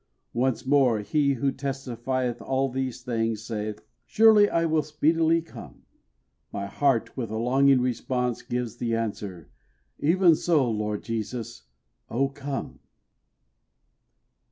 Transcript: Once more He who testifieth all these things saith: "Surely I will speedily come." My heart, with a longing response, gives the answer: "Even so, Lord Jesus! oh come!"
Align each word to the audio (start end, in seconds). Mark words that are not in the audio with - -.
Once 0.33 0.65
more 0.65 1.01
He 1.01 1.33
who 1.33 1.51
testifieth 1.51 2.41
all 2.41 2.69
these 2.69 3.03
things 3.03 3.43
saith: 3.43 3.83
"Surely 4.03 4.49
I 4.49 4.65
will 4.65 4.81
speedily 4.81 5.43
come." 5.43 5.83
My 6.51 6.65
heart, 6.65 7.15
with 7.15 7.29
a 7.29 7.37
longing 7.37 7.79
response, 7.81 8.41
gives 8.41 8.77
the 8.77 8.95
answer: 8.95 9.51
"Even 9.99 10.33
so, 10.33 10.67
Lord 10.71 11.03
Jesus! 11.03 11.65
oh 12.09 12.29
come!" 12.29 12.79